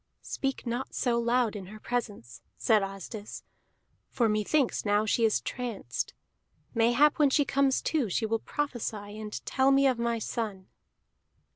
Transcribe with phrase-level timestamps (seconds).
[0.23, 3.43] "Speak not so loud in her presence," said Asdis,
[4.09, 6.15] "for methinks now she is tranced.
[6.73, 10.65] Mayhap when she comes to she will prophesy and tell me of my son."